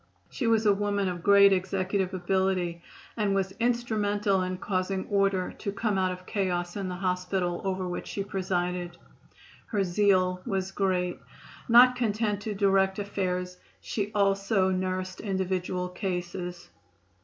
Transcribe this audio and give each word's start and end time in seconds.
She 0.31 0.47
was 0.47 0.65
a 0.65 0.73
woman 0.73 1.07
of 1.07 1.21
great 1.21 1.53
executive 1.53 2.11
ability, 2.15 2.81
and 3.15 3.35
was 3.35 3.51
instrumental 3.59 4.41
in 4.41 4.57
causing 4.57 5.05
order 5.11 5.51
to 5.59 5.71
come 5.71 5.99
out 5.99 6.11
of 6.11 6.25
chaos 6.25 6.75
in 6.75 6.89
the 6.89 6.95
hospital 6.95 7.61
over 7.63 7.87
which 7.87 8.07
she 8.07 8.23
presided. 8.23 8.97
Her 9.67 9.83
zeal 9.83 10.41
was 10.43 10.71
great. 10.71 11.19
Not 11.69 11.95
content 11.95 12.41
to 12.41 12.55
direct 12.55 12.97
affairs, 12.97 13.57
she 13.79 14.11
also 14.15 14.71
nursed 14.71 15.21
individual 15.21 15.87
cases. 15.87 16.69